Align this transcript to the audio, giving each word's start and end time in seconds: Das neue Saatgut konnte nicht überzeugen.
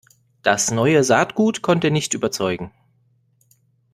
Das 0.41 0.71
neue 0.71 1.03
Saatgut 1.03 1.61
konnte 1.61 1.91
nicht 1.91 2.15
überzeugen. 2.15 2.71